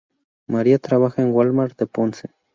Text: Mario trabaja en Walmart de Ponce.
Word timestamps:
Mario 0.47 0.79
trabaja 0.79 1.21
en 1.21 1.31
Walmart 1.31 1.77
de 1.77 1.85
Ponce. 1.85 2.31